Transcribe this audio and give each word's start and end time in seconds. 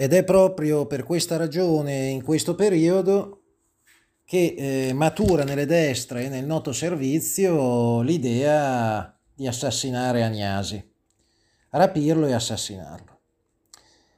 Ed 0.00 0.12
è 0.12 0.22
proprio 0.22 0.86
per 0.86 1.02
questa 1.02 1.36
ragione, 1.36 2.06
in 2.06 2.22
questo 2.22 2.54
periodo, 2.54 3.40
che 4.24 4.54
eh, 4.56 4.92
matura 4.92 5.42
nelle 5.42 5.66
destre 5.66 6.26
e 6.26 6.28
nel 6.28 6.46
noto 6.46 6.72
servizio 6.72 8.00
l'idea 8.02 9.12
di 9.34 9.48
assassinare 9.48 10.22
Agnasi, 10.22 10.80
rapirlo 11.70 12.28
e 12.28 12.32
assassinarlo. 12.32 13.18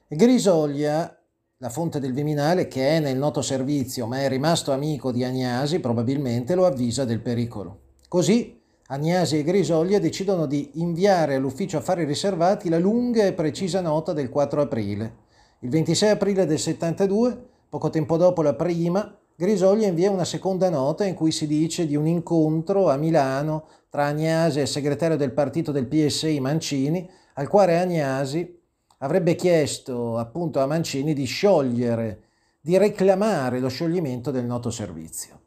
Grisoglia, 0.06 1.18
la 1.56 1.70
fonte 1.70 1.98
del 1.98 2.12
Viminale, 2.12 2.68
che 2.68 2.86
è 2.86 3.00
nel 3.00 3.16
noto 3.16 3.40
servizio 3.40 4.06
ma 4.06 4.20
è 4.20 4.28
rimasto 4.28 4.72
amico 4.72 5.10
di 5.10 5.24
Agnasi, 5.24 5.80
probabilmente 5.80 6.54
lo 6.54 6.66
avvisa 6.66 7.06
del 7.06 7.22
pericolo. 7.22 7.94
Così 8.06 8.60
Agnasi 8.88 9.38
e 9.38 9.44
Grisoglia 9.44 9.98
decidono 9.98 10.44
di 10.44 10.72
inviare 10.74 11.36
all'ufficio 11.36 11.78
affari 11.78 12.04
riservati 12.04 12.68
la 12.68 12.78
lunga 12.78 13.24
e 13.24 13.32
precisa 13.32 13.80
nota 13.80 14.12
del 14.12 14.28
4 14.28 14.60
aprile 14.60 15.28
il 15.62 15.68
26 15.68 16.08
aprile 16.08 16.46
del 16.46 16.58
72, 16.58 17.48
poco 17.68 17.90
tempo 17.90 18.16
dopo 18.16 18.40
la 18.40 18.54
prima, 18.54 19.14
Grisoglia 19.36 19.88
invia 19.88 20.10
una 20.10 20.24
seconda 20.24 20.70
nota 20.70 21.04
in 21.04 21.14
cui 21.14 21.32
si 21.32 21.46
dice 21.46 21.86
di 21.86 21.96
un 21.96 22.06
incontro 22.06 22.88
a 22.88 22.96
Milano 22.96 23.66
tra 23.90 24.06
Agnasi 24.06 24.58
e 24.58 24.62
il 24.62 24.68
segretario 24.68 25.18
del 25.18 25.32
partito 25.32 25.70
del 25.70 25.86
PSI 25.86 26.40
Mancini, 26.40 27.06
al 27.34 27.48
quale 27.48 27.78
Agnasi 27.78 28.58
avrebbe 28.98 29.34
chiesto 29.34 30.16
appunto 30.16 30.60
a 30.60 30.66
Mancini 30.66 31.12
di 31.12 31.24
sciogliere, 31.24 32.22
di 32.58 32.78
reclamare 32.78 33.60
lo 33.60 33.68
scioglimento 33.68 34.30
del 34.30 34.46
noto 34.46 34.70
servizio. 34.70 35.40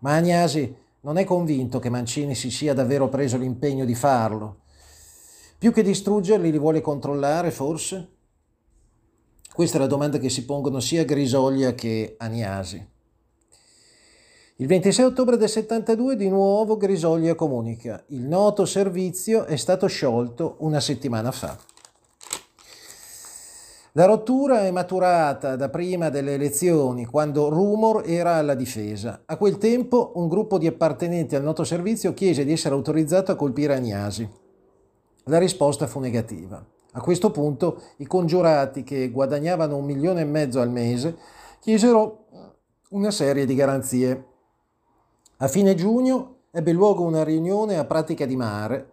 Ma 0.00 0.16
Agnasi 0.16 0.76
non 1.00 1.16
è 1.16 1.24
convinto 1.24 1.78
che 1.78 1.88
Mancini 1.88 2.34
si 2.34 2.50
sia 2.50 2.74
davvero 2.74 3.08
preso 3.08 3.38
l'impegno 3.38 3.86
di 3.86 3.94
farlo. 3.94 4.60
Più 5.56 5.72
che 5.72 5.82
distruggerli 5.82 6.50
li 6.50 6.58
vuole 6.58 6.82
controllare, 6.82 7.50
forse? 7.50 8.13
Questa 9.54 9.76
è 9.76 9.80
la 9.80 9.86
domanda 9.86 10.18
che 10.18 10.30
si 10.30 10.44
pongono 10.46 10.80
sia 10.80 11.04
Grisoglia 11.04 11.74
che 11.74 12.16
Agnasi. 12.18 12.84
Il 14.56 14.66
26 14.66 15.04
ottobre 15.04 15.36
del 15.36 15.48
72 15.48 16.16
di 16.16 16.28
nuovo 16.28 16.76
Grisoglia 16.76 17.36
comunica. 17.36 18.02
Il 18.08 18.22
noto 18.22 18.64
servizio 18.64 19.44
è 19.44 19.54
stato 19.54 19.86
sciolto 19.86 20.56
una 20.58 20.80
settimana 20.80 21.30
fa. 21.30 21.56
La 23.92 24.06
rottura 24.06 24.64
è 24.64 24.72
maturata 24.72 25.54
da 25.54 25.68
prima 25.68 26.08
delle 26.08 26.34
elezioni, 26.34 27.04
quando 27.06 27.48
Rumor 27.48 28.02
era 28.04 28.34
alla 28.34 28.56
difesa. 28.56 29.22
A 29.24 29.36
quel 29.36 29.58
tempo 29.58 30.14
un 30.16 30.26
gruppo 30.26 30.58
di 30.58 30.66
appartenenti 30.66 31.36
al 31.36 31.44
noto 31.44 31.62
servizio 31.62 32.12
chiese 32.12 32.44
di 32.44 32.50
essere 32.50 32.74
autorizzato 32.74 33.30
a 33.30 33.36
colpire 33.36 33.74
Agnasi. 33.74 34.28
La 35.26 35.38
risposta 35.38 35.86
fu 35.86 36.00
negativa. 36.00 36.73
A 36.96 37.00
questo 37.00 37.30
punto 37.30 37.80
i 37.96 38.06
congiurati, 38.06 38.84
che 38.84 39.10
guadagnavano 39.10 39.76
un 39.76 39.84
milione 39.84 40.20
e 40.20 40.24
mezzo 40.24 40.60
al 40.60 40.70
mese, 40.70 41.16
chiesero 41.58 42.26
una 42.90 43.10
serie 43.10 43.46
di 43.46 43.54
garanzie. 43.56 44.24
A 45.38 45.48
fine 45.48 45.74
giugno 45.74 46.36
ebbe 46.52 46.70
luogo 46.70 47.02
una 47.02 47.24
riunione 47.24 47.76
a 47.78 47.84
Pratica 47.84 48.26
di 48.26 48.36
Mare, 48.36 48.92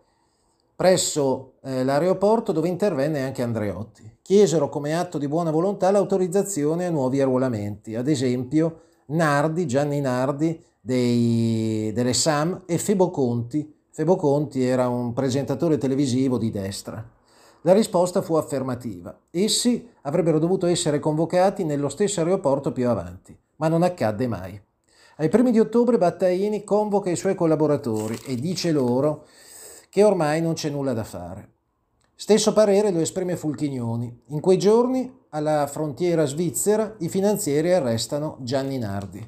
presso 0.76 1.54
eh, 1.62 1.84
l'aeroporto 1.84 2.52
dove 2.52 2.68
intervenne 2.68 3.22
anche 3.22 3.44
Andreotti. 3.44 4.18
Chiesero 4.24 4.68
come 4.68 4.98
atto 4.98 5.20
di 5.20 5.28
buona 5.28 5.52
volontà 5.52 5.92
l'autorizzazione 5.92 6.88
a 6.88 6.90
nuovi 6.90 7.22
arruolamenti, 7.22 7.94
ad 7.94 8.08
esempio 8.08 8.82
Nardi, 9.08 9.68
Gianni 9.68 10.02
Nardi 10.02 10.60
dei, 10.82 11.92
delle 11.94 12.14
SAM 12.14 12.64
e 12.66 12.80
Febo 12.80 13.12
Conti. 13.12 13.72
Febo 13.92 14.16
Conti 14.16 14.64
era 14.64 14.90
un 14.90 15.14
presentatore 15.14 15.78
televisivo 15.78 16.40
di 16.40 16.50
destra. 16.50 17.08
La 17.64 17.74
risposta 17.74 18.24
fu 18.24 18.34
affermativa. 18.34 19.16
Essi 19.30 19.88
avrebbero 20.02 20.40
dovuto 20.40 20.66
essere 20.66 21.00
convocati 21.00 21.64
nello 21.64 21.90
stesso 21.90 22.20
aeroporto 22.20 22.72
più 22.72 22.90
avanti, 22.90 23.38
ma 23.58 23.68
non 23.68 23.84
accadde 23.84 24.28
mai. 24.28 24.60
Ai 25.18 25.30
primi 25.30 25.52
di 25.52 25.60
ottobre 25.60 26.00
Battaini 26.00 26.64
convoca 26.64 27.12
i 27.12 27.16
suoi 27.16 27.36
collaboratori 27.36 28.20
e 28.26 28.36
dice 28.36 28.72
loro 28.72 29.26
che 29.90 30.04
ormai 30.04 30.42
non 30.42 30.54
c'è 30.54 30.70
nulla 30.70 30.94
da 30.94 31.04
fare. 31.04 31.50
Stesso 32.16 32.52
parere 32.54 32.90
lo 32.90 33.00
esprime 33.00 33.36
Fulchignoni. 33.36 34.24
In 34.28 34.40
quei 34.40 34.58
giorni, 34.58 35.20
alla 35.30 35.68
frontiera 35.68 36.26
svizzera, 36.26 36.96
i 37.00 37.10
finanzieri 37.10 37.74
arrestano 37.74 38.38
Gianni 38.40 38.80
Nardi. 38.80 39.24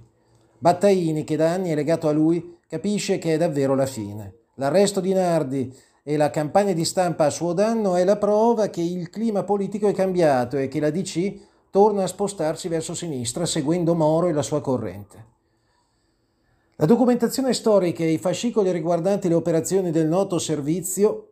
Battaini, 0.58 1.24
che 1.24 1.36
da 1.36 1.52
anni 1.52 1.70
è 1.70 1.76
legato 1.76 2.08
a 2.08 2.12
lui, 2.12 2.58
capisce 2.68 3.20
che 3.20 3.36
è 3.36 3.38
davvero 3.38 3.76
la 3.76 3.86
fine. 3.86 4.38
L'arresto 4.56 5.00
di 5.00 5.14
Nardi 5.14 5.76
e 6.04 6.18
la 6.18 6.30
campagna 6.30 6.74
di 6.74 6.84
stampa 6.84 7.26
a 7.26 7.30
suo 7.30 7.54
danno 7.54 7.96
è 7.96 8.04
la 8.04 8.18
prova 8.18 8.68
che 8.68 8.82
il 8.82 9.10
clima 9.10 9.44
politico 9.44 9.88
è 9.88 9.94
cambiato 9.94 10.58
e 10.58 10.68
che 10.68 10.82
la 10.82 10.90
DC 10.90 11.34
torna 11.70 12.04
a 12.04 12.08
spostarsi 12.08 12.68
verso 12.68 12.94
sinistra 12.94 13.46
seguendo 13.46 13.96
Moro 13.96 14.28
e 14.28 14.34
la 14.34 14.42
sua 14.42 14.60
corrente. 14.60 15.32
La 16.76 16.86
documentazione 16.86 17.54
storica 17.54 18.04
e 18.04 18.12
i 18.12 18.18
fascicoli 18.18 18.72
riguardanti 18.72 19.30
le 19.30 19.36
operazioni 19.36 19.92
del 19.92 20.08
noto 20.08 20.40
servizio 20.40 21.30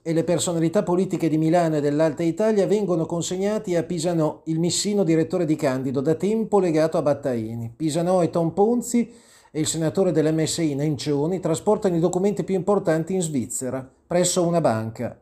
e 0.00 0.12
le 0.14 0.24
personalità 0.24 0.82
politiche 0.82 1.28
di 1.28 1.36
Milano 1.36 1.76
e 1.76 1.80
dell'Alta 1.80 2.22
Italia 2.22 2.66
vengono 2.66 3.04
consegnati 3.04 3.74
a 3.74 3.82
Pisanò, 3.82 4.42
il 4.44 4.58
missino 4.58 5.02
direttore 5.02 5.44
di 5.44 5.56
Candido, 5.56 6.00
da 6.00 6.14
tempo 6.14 6.58
legato 6.58 6.96
a 6.96 7.02
Battaini. 7.02 7.72
Pisanò 7.76 8.22
e 8.22 8.30
Tom 8.30 8.52
Ponzi 8.52 9.12
e 9.50 9.60
il 9.60 9.66
senatore 9.66 10.12
dell'MSI 10.12 10.74
Nencioni 10.74 11.40
trasportano 11.40 11.96
i 11.96 12.00
documenti 12.00 12.44
più 12.44 12.54
importanti 12.54 13.14
in 13.14 13.22
Svizzera, 13.22 13.88
presso 14.06 14.46
una 14.46 14.60
banca. 14.60 15.18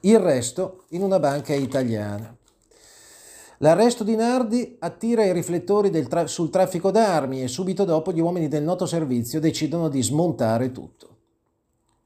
Il 0.00 0.18
resto 0.18 0.84
in 0.90 1.02
una 1.02 1.18
banca 1.18 1.54
italiana. 1.54 2.36
L'arresto 3.58 4.04
di 4.04 4.14
Nardi 4.14 4.76
attira 4.78 5.24
i 5.24 5.32
riflettori 5.32 5.90
tra- 6.06 6.28
sul 6.28 6.50
traffico 6.50 6.92
d'armi 6.92 7.42
e 7.42 7.48
subito 7.48 7.84
dopo 7.84 8.12
gli 8.12 8.20
uomini 8.20 8.46
del 8.46 8.62
noto 8.62 8.86
servizio 8.86 9.40
decidono 9.40 9.88
di 9.88 10.00
smontare 10.00 10.70
tutto. 10.70 11.16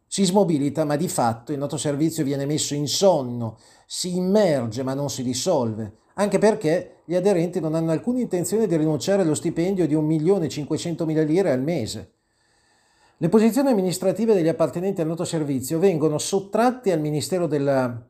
Si 0.06 0.24
smobilita, 0.24 0.84
ma 0.84 0.96
di 0.96 1.08
fatto 1.08 1.52
il 1.52 1.58
noto 1.58 1.76
servizio 1.76 2.24
viene 2.24 2.46
messo 2.46 2.74
in 2.74 2.86
sonno, 2.86 3.58
si 3.86 4.16
immerge 4.16 4.82
ma 4.82 4.94
non 4.94 5.10
si 5.10 5.22
dissolve, 5.22 6.00
anche 6.14 6.38
perché 6.38 6.96
gli 7.04 7.14
aderenti 7.14 7.60
non 7.60 7.74
hanno 7.74 7.90
alcuna 7.90 8.20
intenzione 8.20 8.66
di 8.66 8.76
rinunciare 8.76 9.22
allo 9.22 9.34
stipendio 9.34 9.86
di 9.86 9.94
1.500.000 9.94 11.26
lire 11.26 11.50
al 11.50 11.62
mese. 11.62 12.12
Le 13.16 13.28
posizioni 13.28 13.70
amministrative 13.70 14.34
degli 14.34 14.48
appartenenti 14.48 15.00
al 15.00 15.06
noto 15.06 15.24
servizio 15.24 15.78
vengono 15.78 16.18
sottratte 16.18 16.92
al 16.92 17.00
Ministero 17.00 17.46
della 17.46 18.04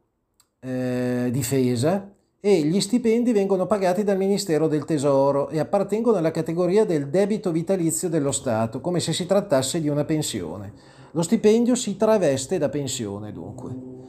eh, 0.60 1.28
Difesa 1.30 2.10
e 2.40 2.62
gli 2.62 2.80
stipendi 2.80 3.32
vengono 3.32 3.66
pagati 3.66 4.04
dal 4.04 4.16
Ministero 4.16 4.68
del 4.68 4.84
Tesoro 4.84 5.48
e 5.48 5.58
appartengono 5.58 6.16
alla 6.16 6.30
categoria 6.30 6.84
del 6.84 7.08
debito 7.08 7.52
vitalizio 7.52 8.08
dello 8.08 8.32
Stato, 8.32 8.80
come 8.80 9.00
se 9.00 9.12
si 9.12 9.26
trattasse 9.26 9.80
di 9.80 9.88
una 9.88 10.04
pensione. 10.04 10.72
Lo 11.12 11.22
stipendio 11.22 11.74
si 11.74 11.96
traveste 11.96 12.56
da 12.58 12.68
pensione, 12.70 13.32
dunque. 13.32 14.01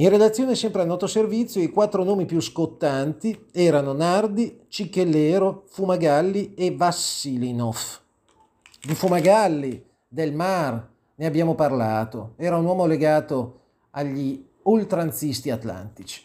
In 0.00 0.08
redazione 0.08 0.54
sempre 0.54 0.80
al 0.80 0.86
noto 0.86 1.06
servizio 1.06 1.60
i 1.60 1.68
quattro 1.68 2.04
nomi 2.04 2.24
più 2.24 2.40
scottanti 2.40 3.48
erano 3.52 3.92
Nardi, 3.92 4.62
Cicchellero, 4.66 5.64
Fumagalli 5.66 6.54
e 6.54 6.74
Vassilinov. 6.74 7.76
Di 8.80 8.94
Fumagalli, 8.94 9.84
del 10.08 10.32
Mar, 10.32 10.88
ne 11.16 11.26
abbiamo 11.26 11.54
parlato, 11.54 12.32
era 12.36 12.56
un 12.56 12.64
uomo 12.64 12.86
legato 12.86 13.58
agli 13.90 14.42
oltranzisti 14.62 15.50
atlantici. 15.50 16.22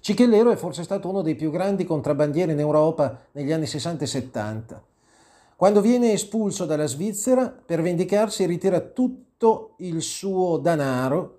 Cicchellero 0.00 0.50
è 0.50 0.56
forse 0.56 0.82
stato 0.82 1.08
uno 1.08 1.22
dei 1.22 1.34
più 1.34 1.50
grandi 1.50 1.86
contrabbandieri 1.86 2.52
in 2.52 2.58
Europa 2.58 3.22
negli 3.32 3.52
anni 3.52 3.64
60 3.64 4.04
e 4.04 4.06
70. 4.06 4.84
Quando 5.56 5.80
viene 5.80 6.12
espulso 6.12 6.66
dalla 6.66 6.86
Svizzera, 6.86 7.48
per 7.48 7.80
vendicarsi 7.80 8.44
ritira 8.44 8.80
tutto 8.80 9.76
il 9.78 10.02
suo 10.02 10.58
danaro 10.58 11.38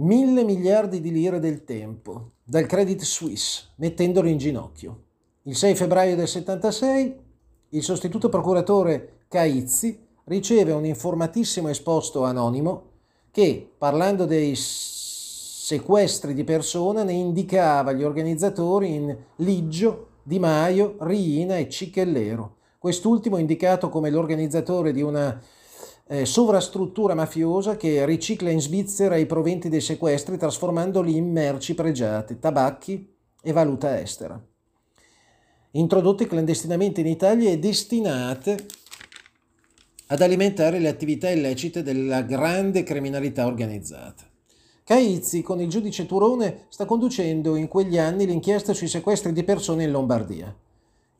mille 0.00 0.44
miliardi 0.44 1.00
di 1.00 1.10
lire 1.10 1.40
del 1.40 1.64
tempo 1.64 2.32
dal 2.44 2.66
Credit 2.66 3.02
Suisse, 3.02 3.70
mettendolo 3.76 4.28
in 4.28 4.38
ginocchio. 4.38 5.02
Il 5.42 5.56
6 5.56 5.74
febbraio 5.74 6.14
del 6.14 6.28
76 6.28 7.16
il 7.70 7.82
sostituto 7.82 8.28
procuratore 8.28 9.24
Caizzi 9.28 9.98
riceve 10.24 10.72
un 10.72 10.84
informatissimo 10.84 11.68
esposto 11.68 12.24
anonimo 12.24 12.84
che, 13.30 13.68
parlando 13.76 14.24
dei 14.24 14.54
sequestri 14.56 16.32
di 16.32 16.44
persona, 16.44 17.02
ne 17.02 17.12
indicava 17.12 17.92
gli 17.92 18.04
organizzatori 18.04 18.94
in 18.94 19.16
Liggio, 19.36 20.06
Di 20.22 20.38
Maio, 20.38 20.96
Riina 21.00 21.56
e 21.56 21.68
Cicchellero. 21.68 22.56
Quest'ultimo 22.78 23.36
indicato 23.36 23.88
come 23.88 24.10
l'organizzatore 24.10 24.92
di 24.92 25.02
una 25.02 25.40
eh, 26.08 26.24
sovrastruttura 26.24 27.14
mafiosa 27.14 27.76
che 27.76 28.04
ricicla 28.06 28.50
in 28.50 28.60
Svizzera 28.60 29.16
i 29.16 29.26
proventi 29.26 29.68
dei 29.68 29.82
sequestri 29.82 30.38
trasformandoli 30.38 31.14
in 31.14 31.30
merci 31.30 31.74
pregiate, 31.74 32.38
tabacchi 32.38 33.14
e 33.42 33.52
valuta 33.52 34.00
estera. 34.00 34.42
Introdotte 35.72 36.26
clandestinamente 36.26 37.02
in 37.02 37.06
Italia 37.06 37.50
e 37.50 37.58
destinate 37.58 38.66
ad 40.06 40.22
alimentare 40.22 40.78
le 40.78 40.88
attività 40.88 41.28
illecite 41.28 41.82
della 41.82 42.22
grande 42.22 42.82
criminalità 42.82 43.46
organizzata. 43.46 44.24
Caizzi, 44.82 45.42
con 45.42 45.60
il 45.60 45.68
giudice 45.68 46.06
Turone, 46.06 46.64
sta 46.70 46.86
conducendo 46.86 47.56
in 47.56 47.68
quegli 47.68 47.98
anni 47.98 48.24
l'inchiesta 48.24 48.72
sui 48.72 48.88
sequestri 48.88 49.34
di 49.34 49.44
persone 49.44 49.84
in 49.84 49.90
Lombardia. 49.90 50.56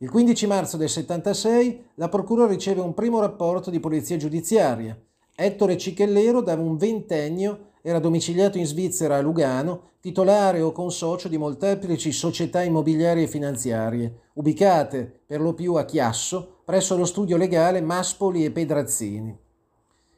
Il 0.01 0.09
15 0.09 0.47
marzo 0.47 0.77
del 0.77 0.87
76 0.87 1.87
la 1.95 2.07
Procura 2.07 2.47
riceve 2.47 2.79
un 2.79 2.93
primo 2.93 3.19
rapporto 3.19 3.69
di 3.69 3.81
polizia 3.81 4.15
giudiziaria. 4.15 4.97
Ettore 5.35 5.77
Cicchellero, 5.77 6.39
da 6.39 6.53
un 6.53 6.77
ventennio, 6.77 7.71
era 7.81 7.99
domiciliato 7.99 8.57
in 8.57 8.65
Svizzera 8.65 9.17
a 9.17 9.19
Lugano, 9.19 9.95
titolare 9.99 10.61
o 10.61 10.71
consocio 10.71 11.27
di 11.27 11.37
molteplici 11.37 12.13
società 12.13 12.63
immobiliari 12.63 13.23
e 13.23 13.27
finanziarie, 13.27 14.29
ubicate 14.35 15.23
per 15.25 15.41
lo 15.41 15.53
più 15.53 15.73
a 15.73 15.83
Chiasso, 15.83 16.59
presso 16.63 16.95
lo 16.95 17.03
studio 17.03 17.35
legale 17.35 17.81
Maspoli 17.81 18.45
e 18.45 18.51
Pedrazzini. 18.51 19.37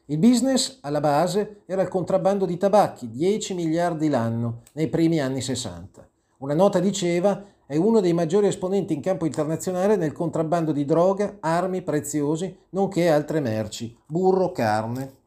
Il 0.06 0.18
business, 0.18 0.78
alla 0.82 1.00
base, 1.00 1.62
era 1.66 1.82
il 1.82 1.88
contrabbando 1.88 2.46
di 2.46 2.56
tabacchi, 2.56 3.10
10 3.10 3.54
miliardi 3.54 4.08
l'anno, 4.08 4.60
nei 4.74 4.86
primi 4.86 5.18
anni 5.18 5.40
60. 5.40 6.08
Una 6.38 6.54
nota 6.54 6.78
diceva 6.78 7.50
è 7.72 7.76
uno 7.76 8.00
dei 8.00 8.12
maggiori 8.12 8.48
esponenti 8.48 8.92
in 8.92 9.00
campo 9.00 9.24
internazionale 9.24 9.96
nel 9.96 10.12
contrabbando 10.12 10.72
di 10.72 10.84
droga, 10.84 11.38
armi 11.40 11.80
preziosi, 11.80 12.54
nonché 12.72 13.08
altre 13.08 13.40
merci, 13.40 13.96
burro, 14.04 14.52
carne 14.52 15.20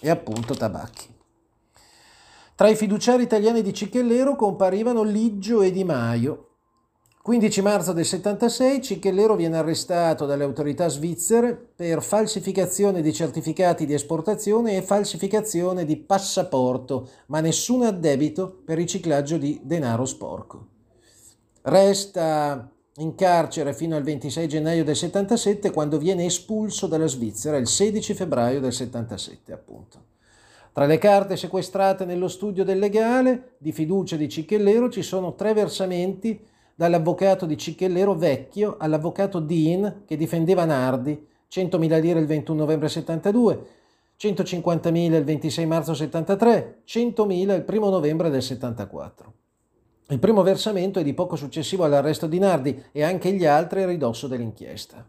e 0.00 0.08
appunto 0.08 0.54
tabacchi. 0.54 1.14
Tra 2.54 2.70
i 2.70 2.74
fiduciari 2.74 3.22
italiani 3.22 3.60
di 3.60 3.74
Cicchellero 3.74 4.34
comparivano 4.34 5.02
Liggio 5.02 5.60
e 5.60 5.70
Di 5.70 5.84
Maio. 5.84 6.46
15 7.20 7.60
marzo 7.60 7.92
del 7.92 8.06
76 8.06 8.80
Cicchellero 8.80 9.36
viene 9.36 9.58
arrestato 9.58 10.24
dalle 10.24 10.44
autorità 10.44 10.88
svizzere 10.88 11.54
per 11.54 12.02
falsificazione 12.02 13.02
di 13.02 13.12
certificati 13.12 13.84
di 13.84 13.92
esportazione 13.92 14.78
e 14.78 14.80
falsificazione 14.80 15.84
di 15.84 15.98
passaporto, 15.98 17.10
ma 17.26 17.40
nessun 17.40 17.82
addebito 17.82 18.62
per 18.64 18.78
riciclaggio 18.78 19.36
di 19.36 19.60
denaro 19.62 20.06
sporco. 20.06 20.78
Resta 21.62 22.70
in 22.96 23.14
carcere 23.14 23.74
fino 23.74 23.94
al 23.94 24.02
26 24.02 24.48
gennaio 24.48 24.82
del 24.82 24.96
77 24.96 25.70
quando 25.70 25.98
viene 25.98 26.24
espulso 26.24 26.86
dalla 26.86 27.06
Svizzera 27.06 27.58
il 27.58 27.66
16 27.66 28.14
febbraio 28.14 28.60
del 28.60 28.72
77 28.72 29.52
appunto. 29.52 30.04
Tra 30.72 30.86
le 30.86 30.98
carte 30.98 31.36
sequestrate 31.36 32.04
nello 32.04 32.28
studio 32.28 32.64
del 32.64 32.78
legale 32.78 33.56
di 33.58 33.72
fiducia 33.72 34.16
di 34.16 34.28
Cicchellero 34.28 34.88
ci 34.88 35.02
sono 35.02 35.34
tre 35.34 35.52
versamenti 35.52 36.40
dall'avvocato 36.74 37.44
di 37.44 37.58
Cicchellero 37.58 38.14
vecchio 38.14 38.76
all'avvocato 38.78 39.38
Dean 39.38 40.04
che 40.06 40.16
difendeva 40.16 40.64
Nardi, 40.64 41.26
100.000 41.52 42.00
lire 42.00 42.20
il 42.20 42.26
21 42.26 42.58
novembre 42.58 42.88
72, 42.88 43.66
150.000 44.18 45.14
il 45.14 45.24
26 45.24 45.66
marzo 45.66 45.92
73, 45.92 46.82
100.000 46.86 47.32
il 47.32 47.64
1 47.66 47.88
novembre 47.90 48.30
del 48.30 48.42
74. 48.42 49.29
Il 50.10 50.18
primo 50.18 50.42
versamento 50.42 50.98
è 50.98 51.04
di 51.04 51.14
poco 51.14 51.36
successivo 51.36 51.84
all'arresto 51.84 52.26
di 52.26 52.40
Nardi 52.40 52.82
e 52.90 53.04
anche 53.04 53.30
gli 53.30 53.46
altri 53.46 53.84
a 53.84 53.86
ridosso 53.86 54.26
dell'inchiesta. 54.26 55.08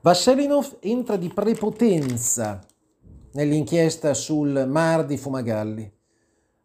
Vasselinov 0.00 0.78
entra 0.80 1.14
di 1.16 1.28
prepotenza 1.28 2.60
nell'inchiesta 3.32 4.12
sul 4.12 4.66
Mar 4.66 5.06
di 5.06 5.16
Fumagalli. 5.16 5.88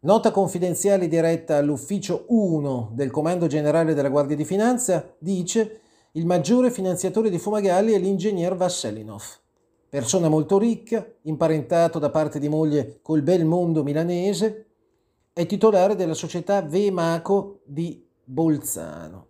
Nota 0.00 0.32
confidenziale 0.32 1.06
diretta 1.06 1.56
all'ufficio 1.58 2.24
1 2.26 2.90
del 2.92 3.12
Comando 3.12 3.46
Generale 3.46 3.94
della 3.94 4.08
Guardia 4.08 4.34
di 4.34 4.44
Finanza 4.44 5.14
dice 5.18 5.80
il 6.12 6.26
maggiore 6.26 6.72
finanziatore 6.72 7.30
di 7.30 7.38
Fumagalli 7.38 7.92
è 7.92 7.98
l'ingegner 7.98 8.56
Vasselinov, 8.56 9.22
persona 9.88 10.28
molto 10.28 10.58
ricca, 10.58 11.06
imparentato 11.22 12.00
da 12.00 12.10
parte 12.10 12.40
di 12.40 12.48
moglie 12.48 12.98
col 13.00 13.22
bel 13.22 13.44
mondo 13.44 13.84
milanese, 13.84 14.65
è 15.36 15.44
titolare 15.44 15.96
della 15.96 16.14
società 16.14 16.62
Vemaco 16.62 17.60
di 17.66 18.02
Bolzano. 18.24 19.26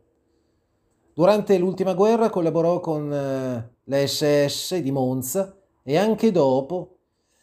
Durante 1.12 1.58
l'ultima 1.58 1.94
guerra 1.94 2.31
collaborò 2.31 2.79
con 2.79 3.12
eh, 3.12 3.70
la 3.82 4.06
SS 4.06 4.76
di 4.76 4.93
Monza 4.93 5.58
e 5.82 5.97
anche 5.97 6.31
dopo 6.31 6.99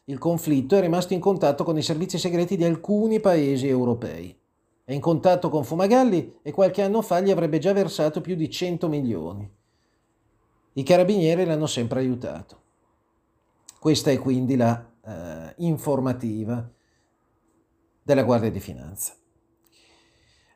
il 0.05 0.17
conflitto 0.17 0.77
è 0.77 0.79
rimasto 0.79 1.11
in 1.11 1.19
contatto 1.19 1.65
con 1.65 1.77
i 1.77 1.81
servizi 1.81 2.17
segreti 2.17 2.55
di 2.55 2.63
alcuni 2.63 3.19
paesi 3.19 3.67
europei. 3.67 4.33
È 4.85 4.93
in 4.93 5.01
contatto 5.01 5.49
con 5.49 5.65
Fumagalli 5.65 6.39
e 6.41 6.53
qualche 6.53 6.83
anno 6.83 7.01
fa 7.01 7.19
gli 7.19 7.31
avrebbe 7.31 7.59
già 7.59 7.73
versato 7.73 8.21
più 8.21 8.35
di 8.37 8.49
100 8.49 8.87
milioni. 8.87 9.51
I 10.71 10.83
carabinieri 10.83 11.43
l'hanno 11.43 11.67
sempre 11.67 11.99
aiutato. 11.99 12.61
Questa 13.77 14.09
è 14.09 14.17
quindi 14.19 14.55
la 14.55 14.89
eh, 15.05 15.53
informativa 15.57 16.65
della 18.03 18.23
Guardia 18.23 18.51
di 18.51 18.59
Finanza. 18.59 19.13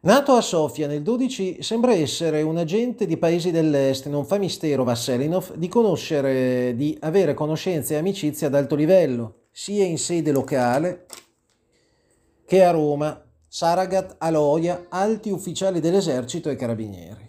Nato 0.01 0.33
a 0.33 0.41
Sofia 0.41 0.87
nel 0.87 1.01
12, 1.01 1.63
sembra 1.63 1.93
essere 1.93 2.41
un 2.41 2.57
agente 2.57 3.07
di 3.07 3.17
paesi 3.17 3.49
dell'est, 3.51 4.07
non 4.07 4.25
fa 4.25 4.37
mistero 4.37 4.83
Vasselinov 4.83 5.55
di 5.55 5.67
conoscere, 5.67 6.75
di 6.75 6.95
avere 7.01 7.33
conoscenze 7.33 7.95
e 7.95 7.97
amicizie 7.97 8.47
ad 8.47 8.55
alto 8.55 8.75
livello, 8.75 9.47
sia 9.51 9.83
in 9.83 9.97
sede 9.97 10.31
locale 10.31 11.07
che 12.45 12.63
a 12.63 12.71
Roma, 12.71 13.21
Saragat, 13.47 14.15
Aloia, 14.19 14.85
alti 14.89 15.31
ufficiali 15.31 15.79
dell'esercito 15.79 16.49
e 16.49 16.55
carabinieri. 16.55 17.27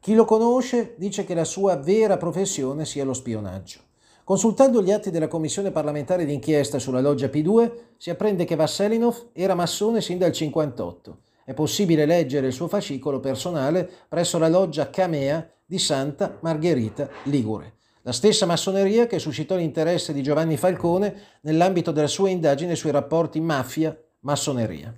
Chi 0.00 0.14
lo 0.14 0.24
conosce 0.24 0.94
dice 0.96 1.24
che 1.24 1.34
la 1.34 1.44
sua 1.44 1.76
vera 1.76 2.16
professione 2.16 2.84
sia 2.84 3.04
lo 3.04 3.12
spionaggio. 3.12 3.80
Consultando 4.24 4.82
gli 4.82 4.90
atti 4.90 5.10
della 5.10 5.28
commissione 5.28 5.70
parlamentare 5.70 6.24
d'inchiesta 6.24 6.78
sulla 6.78 7.00
loggia 7.00 7.26
P2, 7.26 7.72
si 7.98 8.10
apprende 8.10 8.44
che 8.44 8.56
Vasselinov 8.56 9.28
era 9.32 9.54
massone 9.54 10.00
sin 10.00 10.18
dal 10.18 10.32
58 10.32 11.18
è 11.44 11.52
possibile 11.52 12.06
leggere 12.06 12.46
il 12.46 12.52
suo 12.52 12.68
fascicolo 12.68 13.20
personale 13.20 13.88
presso 14.08 14.38
la 14.38 14.48
loggia 14.48 14.88
Camea 14.88 15.46
di 15.64 15.78
Santa 15.78 16.38
Margherita 16.40 17.08
Ligure, 17.24 17.74
la 18.02 18.12
stessa 18.12 18.46
massoneria 18.46 19.06
che 19.06 19.18
suscitò 19.18 19.56
l'interesse 19.56 20.12
di 20.12 20.22
Giovanni 20.22 20.56
Falcone 20.56 21.38
nell'ambito 21.42 21.90
della 21.90 22.06
sua 22.06 22.30
indagine 22.30 22.74
sui 22.74 22.90
rapporti 22.90 23.40
mafia-massoneria. 23.40 24.92